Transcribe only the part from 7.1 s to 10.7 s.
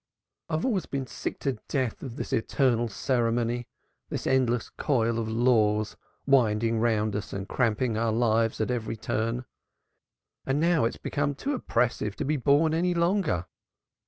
us and cramping our lives at every turn; and